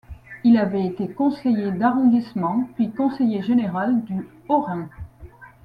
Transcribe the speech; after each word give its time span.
Il 0.43 0.57
avait 0.57 0.87
été 0.87 1.07
conseiller 1.07 1.71
d'arrondissement, 1.71 2.67
puis 2.73 2.89
conseiller 2.91 3.43
général 3.43 4.03
du 4.03 4.27
Haut-Rhin. 4.49 4.89